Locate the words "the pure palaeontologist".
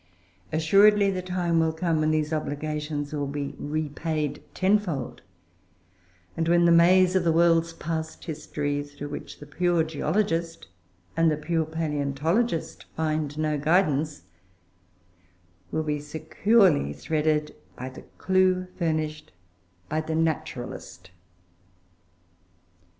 11.29-12.85